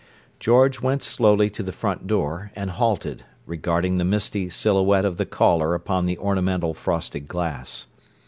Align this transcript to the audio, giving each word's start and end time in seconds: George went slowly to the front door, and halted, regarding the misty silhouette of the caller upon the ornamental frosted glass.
George 0.39 0.81
went 0.81 1.03
slowly 1.03 1.47
to 1.51 1.61
the 1.61 1.71
front 1.71 2.07
door, 2.07 2.51
and 2.55 2.71
halted, 2.71 3.23
regarding 3.45 3.99
the 3.99 4.03
misty 4.03 4.49
silhouette 4.49 5.05
of 5.05 5.17
the 5.17 5.27
caller 5.27 5.75
upon 5.75 6.07
the 6.07 6.17
ornamental 6.17 6.73
frosted 6.73 7.27
glass. 7.27 7.85